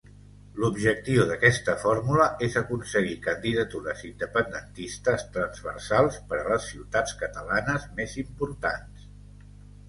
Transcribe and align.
L'objectiu 0.61 1.25
d'aquesta 1.31 1.73
fórmula 1.81 2.23
és 2.47 2.55
aconseguir 2.61 3.17
candidatures 3.25 4.01
independentistes 4.07 5.27
transversals 5.37 6.19
per 6.33 6.41
a 6.41 6.49
les 6.49 6.67
ciutats 6.71 7.15
catalanes 7.21 7.87
més 8.01 8.17
importants. 8.25 9.07